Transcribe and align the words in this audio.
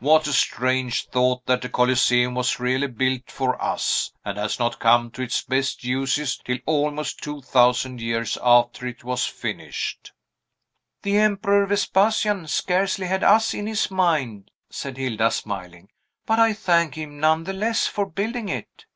What 0.00 0.26
a 0.26 0.32
strange 0.32 1.06
thought 1.10 1.46
that 1.46 1.62
the 1.62 1.68
Coliseum 1.68 2.34
was 2.34 2.58
really 2.58 2.88
built 2.88 3.30
for 3.30 3.62
us, 3.62 4.10
and 4.24 4.36
has 4.36 4.58
not 4.58 4.80
come 4.80 5.12
to 5.12 5.22
its 5.22 5.42
best 5.42 5.84
uses 5.84 6.38
till 6.38 6.58
almost 6.66 7.22
two 7.22 7.40
thousand 7.40 8.00
years 8.00 8.36
after 8.42 8.84
it 8.88 9.04
was 9.04 9.26
finished!" 9.26 10.10
"The 11.04 11.18
Emperor 11.18 11.66
Vespasian 11.66 12.48
scarcely 12.48 13.06
had 13.06 13.22
us 13.22 13.54
in 13.54 13.68
his 13.68 13.92
mind," 13.92 14.50
said 14.70 14.96
Hilda, 14.96 15.30
smiling; 15.30 15.90
"but 16.26 16.40
I 16.40 16.52
thank 16.52 16.96
him 16.96 17.20
none 17.20 17.44
the 17.44 17.52
less 17.52 17.86
for 17.86 18.06
building 18.06 18.48
it." 18.48 18.86